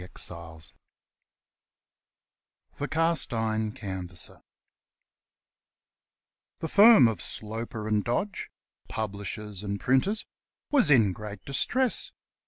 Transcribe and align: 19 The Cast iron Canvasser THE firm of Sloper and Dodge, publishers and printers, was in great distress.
19 0.01 0.71
The 2.79 2.87
Cast 2.87 3.31
iron 3.33 3.71
Canvasser 3.71 4.41
THE 6.57 6.67
firm 6.67 7.07
of 7.07 7.21
Sloper 7.21 7.87
and 7.87 8.03
Dodge, 8.03 8.49
publishers 8.89 9.61
and 9.61 9.79
printers, 9.79 10.25
was 10.71 10.89
in 10.89 11.13
great 11.13 11.45
distress. 11.45 12.13